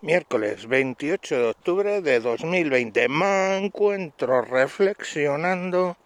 Miércoles 0.00 0.66
28 0.66 1.36
de 1.36 1.48
octubre 1.48 2.02
de 2.02 2.20
2020. 2.20 3.08
Me 3.08 3.56
encuentro 3.56 4.42
reflexionando 4.42 5.96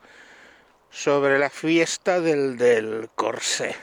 sobre 0.90 1.38
la 1.38 1.50
fiesta 1.50 2.20
del 2.20 2.56
del 2.56 3.08
Corsé. 3.14 3.74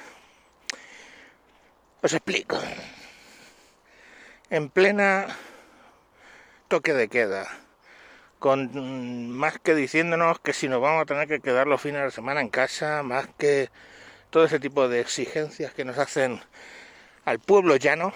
Os 2.01 2.13
explico. 2.13 2.57
En 4.49 4.69
plena 4.69 5.27
toque 6.67 6.93
de 6.93 7.09
queda, 7.09 7.47
con 8.39 9.31
más 9.31 9.59
que 9.59 9.75
diciéndonos 9.75 10.39
que 10.39 10.53
si 10.53 10.69
nos 10.69 10.81
vamos 10.81 11.01
a 11.01 11.05
tener 11.05 11.27
que 11.27 11.41
quedar 11.41 11.67
los 11.67 11.81
fines 11.81 12.03
de 12.03 12.11
semana 12.11 12.41
en 12.41 12.49
casa, 12.49 13.03
más 13.03 13.27
que 13.37 13.69
todo 14.29 14.45
ese 14.45 14.59
tipo 14.59 14.87
de 14.87 15.01
exigencias 15.01 15.73
que 15.73 15.83
nos 15.83 15.97
hacen 15.97 16.41
al 17.25 17.39
pueblo 17.39 17.75
llano, 17.75 18.13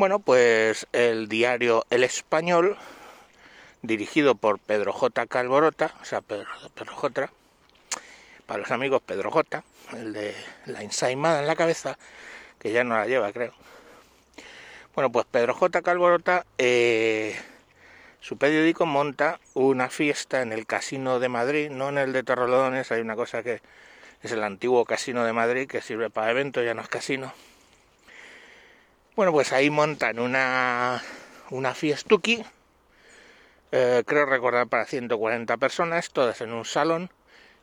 bueno, 0.00 0.18
pues 0.18 0.86
el 0.94 1.28
diario 1.28 1.84
El 1.90 2.04
Español, 2.04 2.78
dirigido 3.82 4.34
por 4.34 4.58
Pedro 4.58 4.94
J. 4.94 5.26
Calborota, 5.26 5.94
o 6.00 6.06
sea, 6.06 6.22
Pedro, 6.22 6.48
J. 6.86 7.30
Para 8.46 8.60
los 8.60 8.70
amigos 8.70 9.02
Pedro 9.04 9.30
J, 9.30 9.62
el 9.92 10.14
de 10.14 10.34
la 10.64 10.82
ensaimada 10.82 11.40
en 11.40 11.46
la 11.46 11.54
cabeza, 11.54 11.98
que 12.58 12.72
ya 12.72 12.82
no 12.82 12.94
la 12.96 13.04
lleva, 13.04 13.30
creo. 13.30 13.52
Bueno, 14.94 15.12
pues 15.12 15.26
Pedro 15.30 15.52
J. 15.52 15.82
Calborota, 15.82 16.46
eh, 16.56 17.38
su 18.20 18.38
periódico 18.38 18.86
monta 18.86 19.38
una 19.52 19.90
fiesta 19.90 20.40
en 20.40 20.52
el 20.52 20.64
Casino 20.64 21.20
de 21.20 21.28
Madrid, 21.28 21.68
no 21.68 21.90
en 21.90 21.98
el 21.98 22.14
de 22.14 22.22
Torrelodones, 22.22 22.90
hay 22.90 23.02
una 23.02 23.16
cosa 23.16 23.42
que 23.42 23.60
es 24.22 24.32
el 24.32 24.42
antiguo 24.44 24.86
Casino 24.86 25.26
de 25.26 25.34
Madrid 25.34 25.68
que 25.68 25.82
sirve 25.82 26.08
para 26.08 26.30
eventos, 26.30 26.64
ya 26.64 26.72
no 26.72 26.80
es 26.80 26.88
casino 26.88 27.34
bueno, 29.16 29.32
pues 29.32 29.52
ahí 29.52 29.70
montan 29.70 30.18
una, 30.18 31.02
una 31.50 31.74
fiestuki, 31.74 32.44
eh, 33.72 34.02
creo 34.06 34.26
recordar 34.26 34.68
para 34.68 34.84
140 34.84 35.56
personas, 35.56 36.10
todas 36.10 36.40
en 36.40 36.52
un 36.52 36.64
salón, 36.64 37.10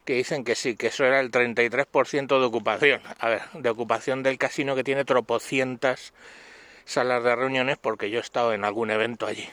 que 0.05 0.13
dicen 0.13 0.43
que 0.45 0.55
sí, 0.55 0.75
que 0.77 0.87
eso 0.87 1.03
era 1.03 1.19
el 1.19 1.31
33% 1.31 2.39
de 2.39 2.45
ocupación. 2.45 3.01
A 3.19 3.27
ver, 3.27 3.41
de 3.53 3.69
ocupación 3.69 4.23
del 4.23 4.37
casino 4.37 4.75
que 4.75 4.83
tiene 4.83 5.03
tropocientas 5.03 6.13
salas 6.85 7.23
de 7.23 7.35
reuniones 7.35 7.77
porque 7.77 8.09
yo 8.09 8.19
he 8.19 8.21
estado 8.21 8.53
en 8.53 8.63
algún 8.63 8.89
evento 8.89 9.27
allí. 9.27 9.49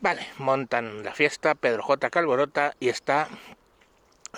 Vale, 0.00 0.24
montan 0.38 1.02
la 1.02 1.12
fiesta, 1.12 1.56
Pedro 1.56 1.82
J. 1.82 2.08
Calborota 2.10 2.74
y 2.78 2.88
está, 2.88 3.28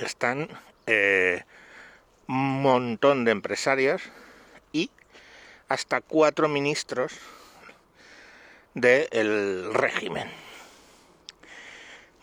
están 0.01 0.49
eh, 0.87 1.45
un 2.27 2.63
montón 2.63 3.27
de 3.27 3.33
empresarios 3.33 4.03
y 4.73 4.91
hasta 5.71 6.01
cuatro 6.01 6.49
ministros 6.49 7.13
del 8.75 9.73
régimen. 9.73 10.29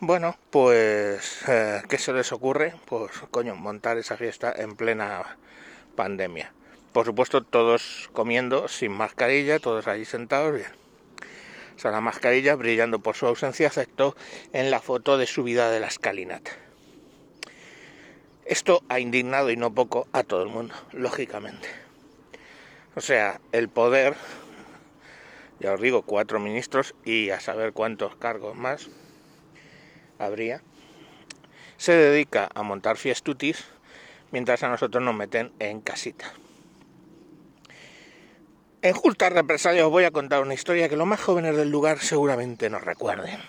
Bueno, 0.02 0.38
pues, 0.52 1.48
eh, 1.48 1.82
¿qué 1.88 1.98
se 1.98 2.12
les 2.12 2.34
ocurre? 2.34 2.76
Pues, 2.86 3.12
coño, 3.32 3.56
montar 3.56 3.98
esa 3.98 4.18
fiesta 4.18 4.54
en 4.56 4.76
plena 4.76 5.38
pandemia. 5.96 6.52
Por 6.92 7.06
supuesto, 7.06 7.42
todos 7.42 8.10
comiendo 8.12 8.68
sin 8.68 8.92
mascarilla, 8.92 9.60
todos 9.60 9.88
allí 9.88 10.04
sentados, 10.04 10.54
bien. 10.54 10.72
O 11.78 11.80
sea, 11.80 11.92
la 11.92 12.02
mascarilla 12.02 12.54
brillando 12.56 13.00
por 13.00 13.16
su 13.16 13.28
ausencia, 13.28 13.68
excepto 13.68 14.18
en 14.52 14.72
la 14.72 14.82
foto 14.82 15.18
de 15.18 15.26
subida 15.26 15.72
de 15.72 15.80
la 15.80 15.88
escalinata. 15.88 16.52
Esto 18.46 18.84
ha 18.90 19.00
indignado 19.00 19.52
y 19.52 19.56
no 19.56 19.74
poco 19.74 20.08
a 20.12 20.24
todo 20.24 20.44
el 20.44 20.50
mundo, 20.50 20.76
lógicamente. 20.92 21.87
O 22.98 23.02
sea, 23.02 23.40
el 23.52 23.70
poder, 23.70 24.16
ya 25.60 25.72
os 25.72 25.80
digo, 25.80 26.02
cuatro 26.02 26.40
ministros 26.40 26.96
y 27.06 27.30
a 27.30 27.40
saber 27.40 27.72
cuántos 27.72 28.16
cargos 28.16 28.56
más 28.56 28.90
habría, 30.18 30.64
se 31.78 31.92
dedica 31.92 32.50
a 32.56 32.64
montar 32.64 32.98
fiestutis 32.98 33.66
mientras 34.32 34.64
a 34.64 34.70
nosotros 34.70 35.04
nos 35.04 35.14
meten 35.14 35.52
en 35.60 35.80
casita. 35.80 36.34
En 38.82 38.96
justas 38.96 39.32
represalias 39.32 39.86
os 39.86 39.92
voy 39.92 40.06
a 40.06 40.12
contar 40.12 40.42
una 40.42 40.56
historia 40.56 40.90
que 40.90 40.98
los 40.98 41.06
más 41.06 41.22
jóvenes 41.22 41.56
del 41.56 41.70
lugar 41.70 42.00
seguramente 42.00 42.68
nos 42.72 42.84
recuerden. 42.84 43.40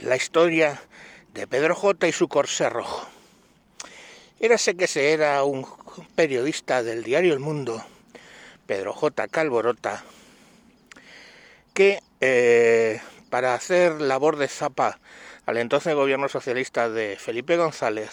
La 0.00 0.16
historia 0.16 0.80
de 1.34 1.46
Pedro 1.46 1.74
J 1.74 2.08
y 2.08 2.12
su 2.12 2.28
corsé 2.28 2.70
rojo. 2.70 3.06
Érase 4.40 4.74
que 4.74 4.86
se 4.86 5.12
era 5.12 5.44
un 5.44 5.66
periodista 6.14 6.82
del 6.82 7.04
diario 7.04 7.34
El 7.34 7.40
Mundo 7.40 7.84
Pedro 8.68 8.92
J. 8.92 9.28
Calborota, 9.28 10.04
que 11.72 12.00
eh, 12.20 13.00
para 13.30 13.54
hacer 13.54 13.98
labor 13.98 14.36
de 14.36 14.46
zapa 14.46 15.00
al 15.46 15.56
entonces 15.56 15.94
gobierno 15.94 16.28
socialista 16.28 16.90
de 16.90 17.16
Felipe 17.18 17.56
González, 17.56 18.10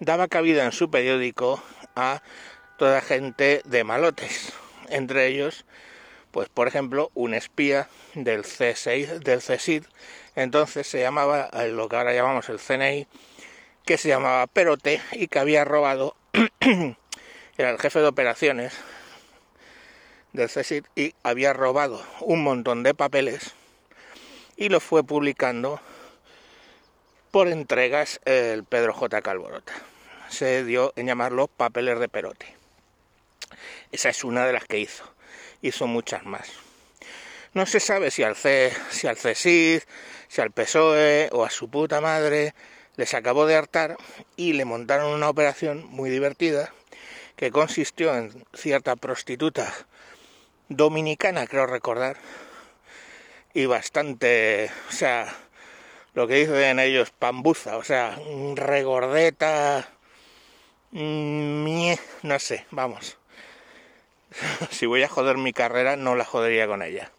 daba 0.00 0.26
cabida 0.26 0.64
en 0.64 0.72
su 0.72 0.90
periódico 0.90 1.62
a 1.94 2.22
toda 2.76 3.00
gente 3.02 3.62
de 3.66 3.84
malotes, 3.84 4.52
entre 4.88 5.28
ellos, 5.28 5.64
pues 6.32 6.48
por 6.48 6.66
ejemplo, 6.66 7.12
un 7.14 7.32
espía 7.32 7.88
del 8.14 8.42
C6, 8.42 9.20
del 9.20 9.38
CSID, 9.38 9.84
entonces 10.34 10.88
se 10.88 10.98
llamaba 10.98 11.50
lo 11.68 11.88
que 11.88 11.94
ahora 11.94 12.14
llamamos 12.14 12.48
el 12.48 12.58
CNI, 12.58 13.06
que 13.86 13.96
se 13.96 14.08
llamaba 14.08 14.48
Perote 14.48 15.00
y 15.12 15.28
que 15.28 15.38
había 15.38 15.64
robado, 15.64 16.16
era 17.56 17.70
el 17.70 17.78
jefe 17.78 18.00
de 18.00 18.08
operaciones 18.08 18.76
del 20.32 20.48
CSIC 20.48 20.84
y 20.94 21.14
había 21.22 21.52
robado 21.52 22.02
un 22.20 22.42
montón 22.42 22.82
de 22.82 22.94
papeles 22.94 23.54
y 24.56 24.68
lo 24.68 24.80
fue 24.80 25.02
publicando 25.02 25.80
por 27.30 27.48
entregas 27.48 28.20
el 28.24 28.64
Pedro 28.64 28.92
J. 28.92 29.22
Calborota. 29.22 29.72
Se 30.28 30.64
dio 30.64 30.92
en 30.96 31.06
llamarlo 31.06 31.48
papeles 31.48 31.98
de 31.98 32.08
perote. 32.08 32.56
Esa 33.92 34.10
es 34.10 34.24
una 34.24 34.46
de 34.46 34.52
las 34.52 34.64
que 34.64 34.78
hizo. 34.78 35.04
Hizo 35.62 35.86
muchas 35.86 36.24
más. 36.24 36.50
No 37.52 37.66
se 37.66 37.80
sabe 37.80 38.10
si 38.10 38.22
al, 38.22 38.36
C, 38.36 38.72
si 38.90 39.06
al 39.06 39.16
si 39.16 40.40
al 40.40 40.50
PSOE 40.52 41.30
o 41.32 41.44
a 41.44 41.50
su 41.50 41.68
puta 41.68 42.00
madre 42.00 42.54
les 42.96 43.14
acabó 43.14 43.46
de 43.46 43.56
hartar 43.56 43.96
y 44.36 44.52
le 44.52 44.64
montaron 44.64 45.12
una 45.12 45.28
operación 45.28 45.86
muy 45.86 46.10
divertida 46.10 46.72
que 47.36 47.50
consistió 47.50 48.14
en 48.14 48.44
cierta 48.54 48.94
prostituta 48.94 49.72
dominicana, 50.70 51.46
creo 51.46 51.66
recordar, 51.66 52.16
y 53.52 53.66
bastante, 53.66 54.70
o 54.88 54.92
sea, 54.92 55.26
lo 56.14 56.26
que 56.26 56.36
dicen 56.36 56.78
ellos, 56.78 57.10
pambuza, 57.10 57.76
o 57.76 57.84
sea, 57.84 58.18
regordeta, 58.54 59.88
mm, 60.92 61.92
no 62.22 62.38
sé, 62.38 62.66
vamos. 62.70 63.18
si 64.70 64.86
voy 64.86 65.02
a 65.02 65.08
joder 65.08 65.36
mi 65.36 65.52
carrera, 65.52 65.96
no 65.96 66.14
la 66.14 66.24
jodería 66.24 66.66
con 66.68 66.82
ella. 66.82 67.10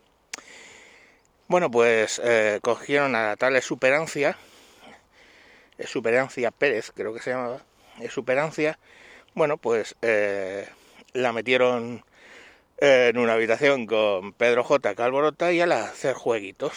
Bueno, 1.47 1.69
pues 1.69 2.21
eh, 2.23 2.59
cogieron 2.61 3.15
a 3.15 3.27
la 3.27 3.35
tal 3.35 3.61
Superancia, 3.61 4.37
Superancia 5.85 6.51
Pérez, 6.51 6.91
creo 6.95 7.13
que 7.13 7.19
se 7.19 7.31
llamaba, 7.31 7.61
Superancia, 8.09 8.79
bueno, 9.33 9.57
pues 9.57 9.95
eh, 10.01 10.69
la 11.11 11.33
metieron 11.33 12.05
en 12.81 13.19
una 13.19 13.33
habitación 13.33 13.85
con 13.85 14.33
Pedro 14.33 14.63
J. 14.63 14.95
Calborota 14.95 15.51
y 15.51 15.61
al 15.61 15.71
hacer 15.71 16.15
jueguitos. 16.15 16.73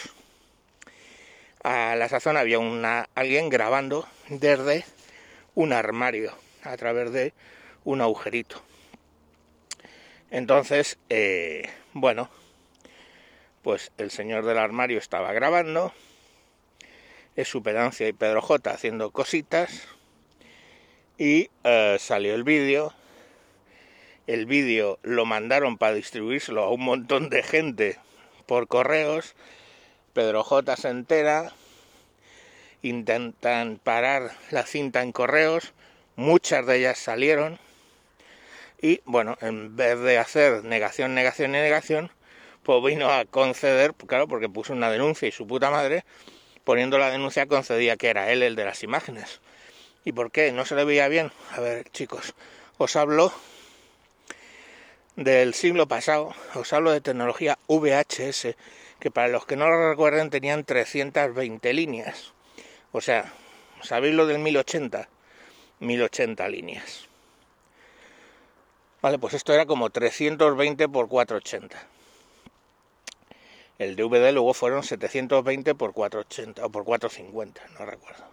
A 1.63 1.95
la 1.95 2.07
sazón 2.07 2.37
había 2.37 2.59
una, 2.59 3.09
alguien 3.15 3.49
grabando 3.49 4.07
desde 4.29 4.85
un 5.55 5.73
armario 5.73 6.31
a 6.61 6.77
través 6.77 7.11
de 7.11 7.33
un 7.85 8.01
agujerito. 8.01 8.61
Entonces, 10.29 10.99
eh, 11.09 11.71
bueno, 11.93 12.29
pues 13.63 13.91
el 13.97 14.11
señor 14.11 14.45
del 14.45 14.59
armario 14.59 14.99
estaba 14.99 15.33
grabando, 15.33 15.91
es 17.35 17.47
Superancia 17.47 18.07
y 18.07 18.13
Pedro 18.13 18.43
J 18.43 18.69
haciendo 18.69 19.09
cositas 19.09 19.87
y 21.17 21.49
eh, 21.63 21.97
salió 21.99 22.35
el 22.35 22.43
vídeo 22.43 22.93
el 24.27 24.45
vídeo 24.45 24.99
lo 25.03 25.25
mandaron 25.25 25.77
para 25.77 25.93
distribuírselo 25.95 26.63
a 26.63 26.69
un 26.71 26.81
montón 26.81 27.29
de 27.29 27.43
gente 27.43 27.97
por 28.45 28.67
correos. 28.67 29.35
Pedro 30.13 30.43
J 30.43 30.75
se 30.77 30.89
entera, 30.89 31.51
intentan 32.81 33.79
parar 33.83 34.31
la 34.51 34.63
cinta 34.63 35.01
en 35.01 35.11
correos, 35.11 35.73
muchas 36.15 36.65
de 36.65 36.77
ellas 36.77 36.97
salieron 36.97 37.59
y 38.81 39.01
bueno, 39.05 39.37
en 39.41 39.75
vez 39.75 39.99
de 39.99 40.17
hacer 40.17 40.63
negación, 40.63 41.15
negación 41.15 41.51
y 41.51 41.53
negación, 41.53 42.11
pues 42.63 42.83
vino 42.83 43.09
a 43.09 43.25
conceder, 43.25 43.93
claro, 43.93 44.27
porque 44.27 44.49
puso 44.49 44.73
una 44.73 44.91
denuncia 44.91 45.27
y 45.27 45.31
su 45.31 45.47
puta 45.47 45.71
madre, 45.71 46.03
poniendo 46.63 46.97
la 46.97 47.09
denuncia 47.09 47.47
concedía 47.47 47.97
que 47.97 48.09
era 48.09 48.31
él 48.31 48.43
el 48.43 48.55
de 48.55 48.65
las 48.65 48.83
imágenes. 48.83 49.41
¿Y 50.03 50.11
por 50.11 50.31
qué? 50.31 50.51
¿No 50.51 50.65
se 50.65 50.75
le 50.75 50.83
veía 50.83 51.07
bien? 51.07 51.31
A 51.51 51.59
ver, 51.61 51.89
chicos, 51.91 52.35
os 52.77 52.95
hablo 52.95 53.33
del 55.15 55.53
siglo 55.53 55.87
pasado. 55.87 56.33
Os 56.55 56.73
hablo 56.73 56.91
de 56.91 57.01
tecnología 57.01 57.57
VHS, 57.67 58.55
que 58.99 59.11
para 59.11 59.29
los 59.29 59.45
que 59.45 59.55
no 59.55 59.67
lo 59.67 59.89
recuerden 59.89 60.29
tenían 60.29 60.63
320 60.63 61.73
líneas. 61.73 62.33
O 62.91 63.01
sea, 63.01 63.31
¿sabéis 63.81 64.15
lo 64.15 64.27
del 64.27 64.39
1080? 64.39 65.07
1080 65.79 66.49
líneas. 66.49 67.07
Vale, 69.01 69.19
pues 69.19 69.33
esto 69.33 69.53
era 69.53 69.65
como 69.65 69.89
320 69.89 70.89
por 70.89 71.07
480. 71.07 71.77
El 73.77 73.95
DVD 73.95 74.31
luego 74.31 74.53
fueron 74.53 74.83
720 74.83 75.75
por 75.75 75.93
480 75.93 76.65
o 76.65 76.69
por 76.69 76.85
450, 76.85 77.61
no 77.77 77.85
recuerdo. 77.85 78.23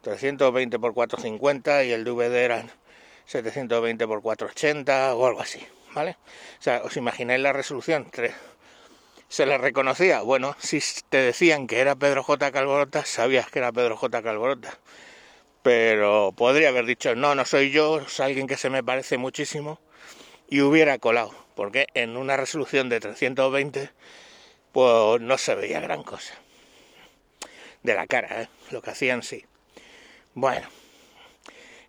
320 0.00 0.78
por 0.78 0.94
450 0.94 1.84
y 1.84 1.92
el 1.92 2.04
DVD 2.04 2.34
eran 2.36 2.70
720 3.26 4.06
por 4.06 4.22
480 4.22 5.14
o 5.14 5.26
algo 5.26 5.40
así, 5.40 5.60
¿vale? 5.96 6.16
O 6.60 6.62
sea, 6.62 6.82
¿os 6.84 6.96
imagináis 6.96 7.40
la 7.40 7.54
resolución? 7.54 8.10
¿Se 9.28 9.46
le 9.46 9.56
reconocía? 9.56 10.20
Bueno, 10.20 10.54
si 10.60 10.78
te 11.08 11.16
decían 11.16 11.66
que 11.66 11.80
era 11.80 11.96
Pedro 11.96 12.22
J. 12.22 12.52
Calborota, 12.52 13.04
sabías 13.04 13.50
que 13.50 13.60
era 13.60 13.72
Pedro 13.72 13.96
J. 13.96 14.22
Calborota 14.22 14.78
pero 15.66 16.32
podría 16.36 16.68
haber 16.68 16.86
dicho, 16.86 17.16
no, 17.16 17.34
no 17.34 17.44
soy 17.44 17.72
yo, 17.72 17.98
es 17.98 18.20
alguien 18.20 18.46
que 18.46 18.56
se 18.56 18.70
me 18.70 18.84
parece 18.84 19.18
muchísimo, 19.18 19.80
y 20.48 20.60
hubiera 20.60 20.96
colado, 21.00 21.34
porque 21.56 21.88
en 21.94 22.16
una 22.16 22.36
resolución 22.36 22.88
de 22.88 23.00
320, 23.00 23.90
pues 24.70 25.20
no 25.20 25.36
se 25.36 25.56
veía 25.56 25.80
gran 25.80 26.04
cosa. 26.04 26.34
De 27.82 27.94
la 27.94 28.06
cara, 28.06 28.42
¿eh? 28.42 28.48
lo 28.70 28.80
que 28.80 28.90
hacían 28.90 29.24
sí. 29.24 29.44
Bueno, 30.34 30.68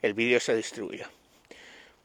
el 0.02 0.16
vídeo 0.16 0.40
se 0.40 0.56
distribuyó. 0.56 1.06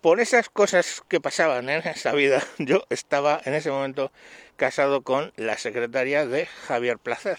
Por 0.03 0.19
esas 0.19 0.49
cosas 0.49 1.01
que 1.09 1.21
pasaban 1.21 1.69
en 1.69 1.87
esa 1.87 2.11
vida, 2.11 2.45
yo 2.59 2.83
estaba 2.91 3.41
en 3.45 3.55
ese 3.55 3.71
momento 3.71 4.11
casado 4.57 5.03
con 5.03 5.33
la 5.37 5.57
secretaria 5.57 6.27
de 6.27 6.47
Javier 6.47 6.99
Placer. 6.99 7.39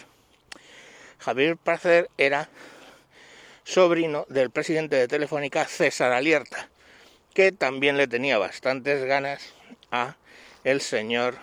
Javier 1.20 1.58
Placer 1.58 2.10
era 2.18 2.48
sobrino 3.66 4.26
del 4.30 4.50
presidente 4.50 4.96
de 4.96 5.10
Telefónica, 5.10 5.66
César 5.68 6.14
Alierta, 6.14 6.70
que 7.34 7.52
también 7.52 7.98
le 7.98 8.08
tenía 8.08 8.38
bastantes 8.38 9.04
ganas 9.04 9.54
a 9.92 10.16
el 10.64 10.80
señor 10.80 11.36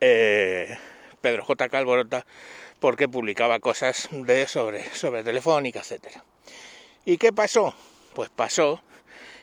eh, 0.00 0.78
Pedro 1.20 1.44
J. 1.44 1.68
Calborota 1.68 2.24
porque 2.78 3.08
publicaba 3.08 3.58
cosas 3.58 4.08
de 4.12 4.46
sobre, 4.46 4.84
sobre 4.94 5.24
Telefónica, 5.24 5.80
etcétera. 5.80 6.22
¿Y 7.04 7.18
qué 7.18 7.32
pasó? 7.32 7.74
Pues 8.14 8.30
pasó 8.30 8.80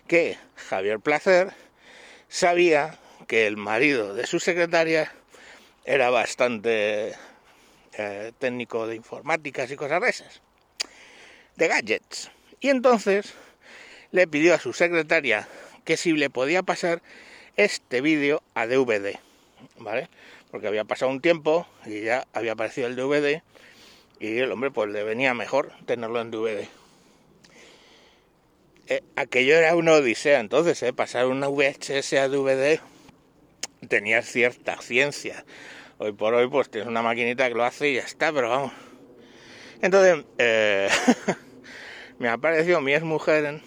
que 0.08 0.38
Javier 0.56 1.00
Placer 1.00 1.54
sabía 2.30 3.00
que 3.28 3.48
el 3.48 3.58
marido 3.58 4.14
de 4.14 4.28
su 4.28 4.40
secretaria 4.40 5.12
era 5.86 6.10
bastante 6.10 7.14
eh, 7.94 8.32
técnico 8.40 8.88
de 8.88 8.96
informáticas 8.96 9.72
y 9.72 9.76
cosas 9.76 10.02
de 10.02 10.10
esas 10.10 10.42
de 11.56 11.68
gadgets. 11.68 12.32
Y 12.60 12.70
entonces 12.70 13.34
le 14.12 14.28
pidió 14.28 14.54
a 14.54 14.60
su 14.60 14.74
secretaria 14.74 15.48
que 15.86 15.98
si 15.98 16.14
le 16.14 16.30
podía 16.30 16.64
pasar 16.64 17.02
este 17.58 18.02
vídeo 18.02 18.42
a 18.54 18.68
DVD, 18.68 19.20
¿vale? 19.78 20.10
Porque 20.52 20.68
había 20.68 20.86
pasado 20.86 21.12
un 21.12 21.22
tiempo 21.22 21.68
y 21.86 22.02
ya 22.02 22.26
había 22.34 22.54
aparecido 22.54 22.88
el 22.88 22.96
DVD 22.96 23.42
y 24.20 24.38
el 24.38 24.52
hombre 24.52 24.72
pues 24.72 24.90
le 24.90 25.04
venía 25.04 25.34
mejor 25.34 25.72
tenerlo 25.86 26.22
en 26.22 26.32
DVD. 26.32 26.68
Eh, 28.88 29.02
aquello 29.16 29.56
era 29.56 29.76
una 29.76 29.94
odisea 29.94 30.40
entonces, 30.40 30.82
¿eh? 30.84 30.94
pasar 30.94 31.28
una 31.28 31.48
VHS 31.48 32.14
a 32.14 32.28
DVD 32.28 32.80
tenía 33.88 34.22
cierta 34.22 34.82
ciencia. 34.82 35.46
Hoy 35.98 36.12
por 36.12 36.34
hoy 36.34 36.48
pues 36.50 36.70
tienes 36.70 36.90
una 36.90 37.02
maquinita 37.02 37.48
que 37.48 37.56
lo 37.56 37.64
hace 37.64 37.90
y 37.90 37.96
ya 37.96 38.02
está, 38.02 38.34
pero 38.34 38.50
vamos, 38.50 38.74
entonces, 39.84 40.24
eh, 40.38 40.88
me 42.20 42.30
apareció 42.30 42.80
mi 42.80 42.94
ex 42.94 43.04
mujer 43.04 43.62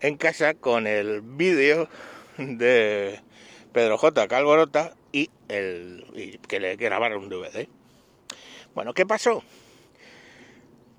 en, 0.00 0.16
casa 0.16 0.54
con 0.54 0.86
el 0.86 1.20
vídeo 1.20 1.90
de 2.38 3.20
Pedro 3.74 3.98
J. 3.98 4.28
Calborota 4.28 4.94
y, 5.12 5.28
el, 5.48 6.40
que 6.48 6.58
le 6.58 6.76
grabaron 6.76 7.24
un 7.24 7.28
DVD. 7.28 7.68
Bueno, 8.74 8.94
¿qué 8.94 9.04
pasó? 9.04 9.44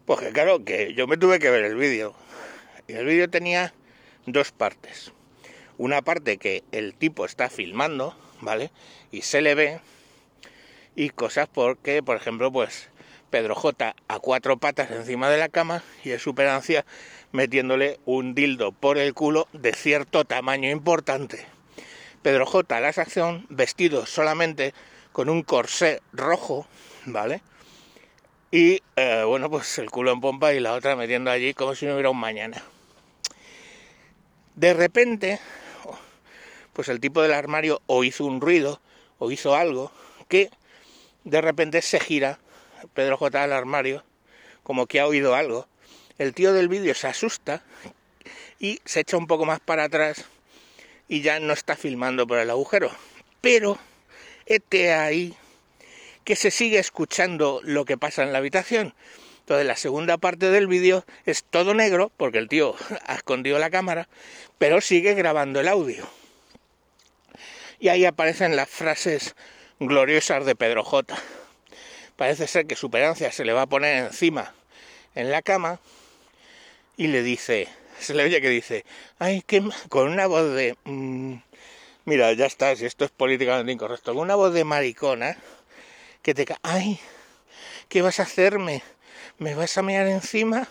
Pues 0.06 0.20
que 0.20 0.32
claro, 0.32 0.64
que 0.64 0.94
yo 0.94 1.08
me 1.08 1.18
tuve 1.18 1.40
que 1.40 1.50
ver 1.50 1.64
el 1.64 1.76
vídeo. 1.76 2.14
Y 2.92 2.94
el 2.96 3.06
vídeo 3.06 3.30
tenía 3.30 3.74
dos 4.26 4.52
partes. 4.52 5.14
Una 5.78 6.02
parte 6.02 6.38
que 6.38 6.66
el 6.74 6.94
tipo 6.94 7.24
está 7.24 7.50
filmando, 7.50 8.18
¿vale? 8.42 8.70
Y 9.14 9.22
se 9.22 9.40
le 9.40 9.56
ve. 9.56 9.80
Y 10.98 11.12
cosas 11.12 11.48
porque, 11.48 12.04
por 12.04 12.18
ejemplo, 12.18 12.52
pues 12.52 12.90
Pedro 13.30 13.56
J 13.56 13.96
a 14.10 14.20
cuatro 14.20 14.58
patas 14.58 14.92
encima 14.92 15.30
de 15.30 15.38
la 15.38 15.48
cama 15.48 15.84
y 16.04 16.10
el 16.10 16.20
superancia 16.20 16.86
metiéndole 17.32 17.98
un 18.04 18.36
dildo 18.36 18.74
por 18.74 18.98
el 18.98 19.14
culo 19.14 19.48
de 19.54 19.72
cierto 19.72 20.26
tamaño 20.26 20.70
importante. 20.70 21.46
Pedro 22.22 22.46
J 22.46 22.76
a 22.76 22.82
la 22.82 22.90
acción 22.90 23.46
vestido 23.48 24.06
solamente 24.06 24.74
con 25.14 25.30
un 25.30 25.44
corsé 25.44 26.02
rojo, 26.12 26.68
¿vale? 27.06 27.42
Y 28.52 28.84
eh, 28.98 29.24
bueno, 29.26 29.50
pues 29.50 29.80
el 29.80 29.90
culo 29.90 30.12
en 30.12 30.20
pompa 30.20 30.54
y 30.54 30.60
la 30.60 30.74
otra 30.74 30.98
metiendo 30.98 31.32
allí 31.32 31.54
como 31.54 31.74
si 31.74 31.86
no 31.86 31.94
hubiera 31.94 32.10
un 32.10 32.20
mañana. 32.20 32.62
De 34.56 34.74
repente, 34.74 35.40
pues 36.74 36.90
el 36.90 37.00
tipo 37.00 37.22
del 37.22 37.34
armario 37.34 37.82
o 37.86 38.04
hizo 38.04 38.26
un 38.26 38.42
ruido 38.42 38.82
o 39.18 39.32
hizo 39.32 39.56
algo 39.56 39.92
que 40.28 40.50
de 41.24 41.42
repente 41.42 41.82
se 41.82 42.00
gira 42.00 42.40
Pedro 42.94 43.18
J 43.18 43.44
al 43.44 43.54
armario, 43.54 44.04
como 44.64 44.88
que 44.88 45.00
ha 45.00 45.08
oído 45.08 45.36
algo. 45.36 45.68
El 46.18 46.34
tío 46.34 46.54
del 46.54 46.68
vídeo 46.68 46.94
se 46.96 47.08
asusta 47.08 47.64
y 48.60 48.80
se 48.86 49.02
echa 49.02 49.18
un 49.18 49.28
poco 49.28 49.46
más 49.46 49.60
para 49.60 49.86
atrás 49.86 50.26
y 51.08 51.22
ya 51.22 51.40
no 51.40 51.54
está 51.54 51.76
filmando 51.76 52.28
por 52.28 52.40
el 52.40 52.50
agujero. 52.50 52.92
Pero 53.42 53.78
este 54.46 54.94
ahí 54.94 55.36
que 56.24 56.36
se 56.36 56.52
sigue 56.52 56.80
escuchando 56.80 57.62
lo 57.64 57.86
que 57.86 57.98
pasa 57.98 58.24
en 58.24 58.32
la 58.32 58.38
habitación. 58.40 58.94
Entonces 59.42 59.68
la 59.68 59.76
segunda 59.76 60.18
parte 60.18 60.50
del 60.50 60.68
vídeo 60.68 61.06
es 61.26 61.44
todo 61.44 61.74
negro 61.74 62.12
porque 62.18 62.38
el 62.38 62.48
tío 62.48 62.76
ha 63.06 63.16
escondido 63.16 63.60
la 63.60 63.70
cámara, 63.70 64.08
pero 64.58 64.82
sigue 64.82 65.14
grabando 65.14 65.60
el 65.60 65.68
audio. 65.68 66.08
Y 67.80 67.90
ahí 67.90 68.06
aparecen 68.06 68.56
las 68.56 68.70
frases 68.70 69.36
gloriosas 69.80 70.46
de 70.46 70.56
Pedro 70.56 70.84
J 70.84 71.18
parece 72.22 72.46
ser 72.46 72.68
que 72.68 72.76
Superancia 72.76 73.32
se 73.32 73.44
le 73.44 73.52
va 73.52 73.64
a 73.64 73.66
poner 73.66 74.06
encima 74.06 74.54
en 75.16 75.32
la 75.32 75.42
cama 75.42 75.80
y 76.96 77.08
le 77.08 77.24
dice, 77.24 77.68
se 78.00 78.14
le 78.14 78.24
oye 78.24 78.40
que 78.42 78.50
dice, 78.50 78.86
ay, 79.18 79.42
que 79.42 79.68
con 79.90 80.08
una 80.08 80.28
voz 80.28 80.54
de, 80.54 80.78
mm, 80.84 81.38
mira, 82.06 82.32
ya 82.34 82.46
está, 82.46 82.76
si 82.76 82.86
esto 82.86 83.06
es 83.06 83.10
políticamente 83.10 83.72
incorrecto, 83.72 84.14
con 84.14 84.22
una 84.22 84.36
voz 84.36 84.54
de 84.54 84.64
maricona 84.64 85.36
que 86.22 86.36
te, 86.36 86.46
ay, 86.62 87.00
¿qué 87.90 88.04
vas 88.04 88.20
a 88.20 88.24
hacerme? 88.24 88.84
¿Me 89.38 89.56
vas 89.56 89.78
a 89.78 89.82
mear 89.82 90.08
encima? 90.08 90.68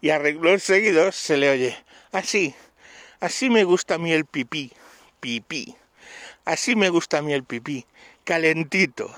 Y 0.00 0.10
arregló 0.10 0.58
seguido 0.58 1.12
se 1.12 1.36
le 1.36 1.50
oye, 1.50 1.76
así, 2.12 2.54
así 3.20 3.50
me 3.50 3.64
gusta 3.64 3.94
a 3.94 3.98
mí 3.98 4.12
el 4.12 4.24
pipí, 4.24 4.72
pipí, 5.20 5.76
así 6.44 6.76
me 6.76 6.88
gusta 6.88 7.18
a 7.18 7.22
mí 7.22 7.32
el 7.32 7.44
pipí, 7.44 7.86
calentito. 8.24 9.12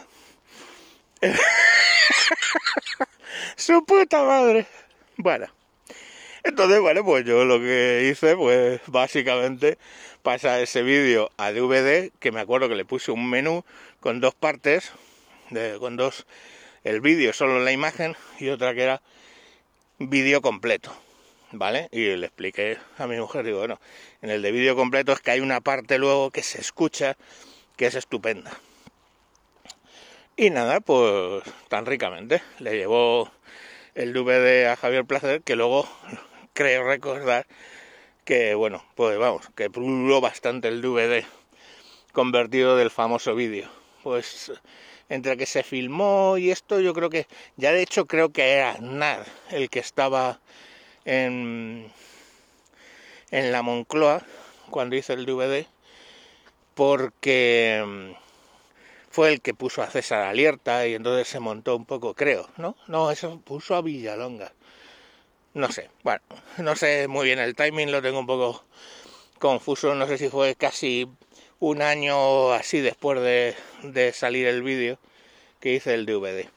Su 3.57 3.85
puta 3.85 4.23
madre. 4.23 4.67
Bueno. 5.17 5.47
Entonces, 6.45 6.81
bueno, 6.81 7.05
pues 7.05 7.25
yo 7.25 7.45
lo 7.45 7.61
que 7.61 8.09
hice, 8.11 8.37
pues 8.37 8.81
básicamente 8.87 9.79
pasa 10.23 10.61
ese 10.61 10.83
vídeo 10.83 11.31
a 11.37 11.53
DVD, 11.53 12.11
que 12.19 12.33
me 12.33 12.41
acuerdo 12.41 12.69
que 12.69 12.75
le 12.75 12.85
puse 12.85 13.13
un 13.13 13.31
menú 13.31 13.65
con 14.01 14.21
dos 14.21 14.35
partes, 14.35 14.91
de, 15.51 15.79
con 15.79 15.97
dos, 15.97 16.27
el 16.85 17.01
vídeo 17.01 17.33
solo 17.33 17.61
la 17.61 17.73
imagen 17.73 18.17
y 18.39 18.49
otra 18.49 18.75
que 18.75 18.83
era 18.83 19.03
vídeo 19.99 20.43
completo, 20.43 20.93
¿vale? 21.53 21.89
Y 21.93 22.17
le 22.17 22.27
expliqué 22.27 22.79
a 22.99 23.07
mi 23.07 23.17
mujer, 23.17 23.45
digo, 23.45 23.59
bueno, 23.59 23.81
en 24.21 24.31
el 24.31 24.43
de 24.43 24.53
vídeo 24.53 24.75
completo 24.77 25.13
es 25.13 25.21
que 25.21 25.31
hay 25.31 25.41
una 25.41 25.61
parte 25.61 25.99
luego 25.99 26.31
que 26.31 26.43
se 26.43 26.61
escucha 26.61 27.17
que 27.77 27.87
es 27.87 27.95
estupenda. 27.95 28.51
Y 30.37 30.51
nada, 30.51 30.81
pues 30.81 31.45
tan 31.69 31.87
ricamente. 31.87 32.43
Le 32.59 32.77
llevó 32.77 33.31
el 33.95 34.13
DVD 34.13 34.67
a 34.67 34.77
Javier 34.77 35.05
Placer, 35.05 35.43
que 35.43 35.57
luego 35.57 35.87
creo 36.53 36.85
recordar 36.85 37.47
que, 38.25 38.55
bueno, 38.55 38.85
pues 38.95 39.19
vamos, 39.19 39.49
que 39.55 39.69
pululó 39.71 40.21
bastante 40.21 40.69
el 40.69 40.81
DVD 40.81 41.25
convertido 42.13 42.77
del 42.77 42.91
famoso 42.91 43.35
vídeo. 43.35 43.69
Pues 44.03 44.53
entre 45.13 45.37
que 45.37 45.45
se 45.45 45.63
filmó 45.63 46.39
y 46.39 46.51
esto, 46.51 46.81
yo 46.81 46.95
creo 46.95 47.11
que, 47.11 47.27
ya 47.59 47.71
de 47.71 47.83
hecho 47.83 48.07
creo 48.07 48.33
que 48.33 48.53
era 48.53 48.79
Nar 48.81 49.27
el 49.51 49.69
que 49.69 49.79
estaba 49.79 50.41
en, 51.05 51.93
en 53.31 53.53
la 53.53 53.61
Moncloa, 53.61 54.23
cuando 54.71 54.97
hice 54.97 55.13
el 55.13 55.27
DVD 55.27 55.67
porque 56.75 57.85
mm, 57.87 58.13
fue 59.11 59.35
el 59.35 59.43
que 59.43 59.53
puso 59.53 59.83
a 59.83 59.91
César 59.91 60.23
Alierta 60.23 60.87
y 60.87 60.95
entonces 60.95 61.29
se 61.29 61.41
montó 61.41 61.77
un 61.77 61.85
poco, 61.85 62.15
creo, 62.15 62.49
¿no? 62.57 62.75
No, 62.87 63.11
eso 63.11 63.39
puso 63.45 63.75
a 63.75 63.83
Villalonga. 63.83 64.55
No 65.53 65.71
sé, 65.71 65.91
bueno, 66.05 66.23
no 66.57 66.75
sé 66.75 67.07
muy 67.07 67.27
bien 67.27 67.39
el 67.39 67.55
timing, 67.55 67.93
lo 67.93 68.01
tengo 68.01 68.19
un 68.19 68.27
poco 68.27 68.65
confuso, 69.39 69.95
no 69.95 70.07
sé 70.07 70.17
si 70.17 70.31
fue 70.31 70.55
casi 70.55 71.07
un 71.63 71.81
año 71.81 72.53
así 72.53 72.81
después 72.81 73.21
de, 73.21 73.55
de 73.85 74.13
salir 74.13 74.49
el 74.49 74.65
vídeo 74.65 74.99
que 75.61 75.73
hice 75.75 75.95
el 75.95 76.07
DVD. 76.07 76.49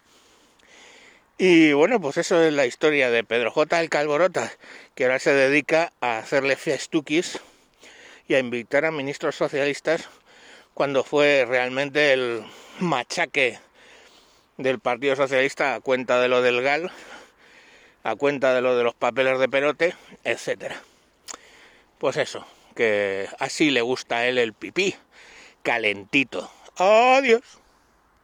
Y 1.38 1.74
bueno, 1.74 2.02
pues 2.02 2.18
eso 2.18 2.42
es 2.42 2.52
la 2.52 2.66
historia 2.66 3.12
de 3.12 3.24
Pedro 3.24 3.52
J. 3.52 3.82
el 3.82 3.90
Calborota, 3.90 4.52
que 4.96 5.04
ahora 5.04 5.20
se 5.20 5.32
dedica 5.32 5.94
a 6.02 6.18
hacerle 6.18 6.56
festuquis 6.56 7.40
y 8.28 8.34
a 8.34 8.40
invitar 8.40 8.84
a 8.84 8.90
ministros 8.90 9.36
socialistas 9.36 10.10
cuando 10.74 11.04
fue 11.04 11.46
realmente 11.48 12.12
el 12.12 12.44
machaque 12.80 13.60
del 14.58 14.80
Partido 14.80 15.16
Socialista 15.16 15.76
a 15.76 15.82
cuenta 15.82 16.20
de 16.20 16.30
lo 16.30 16.42
del 16.42 16.64
GAL, 16.64 16.92
a 18.04 18.16
cuenta 18.16 18.56
de 18.56 18.62
lo 18.62 18.76
de 18.76 18.84
los 18.84 18.96
papeles 18.96 19.38
de 19.38 19.50
perote, 19.50 19.94
etcétera. 20.24 20.82
Pues 22.00 22.18
eso, 22.18 22.48
que 22.76 23.28
así 23.40 23.72
le 23.72 23.82
gusta 23.82 24.18
a 24.18 24.28
él 24.28 24.38
el 24.38 24.54
pipí, 24.54 24.96
calentito. 25.64 26.52
Adiós. 26.78 27.42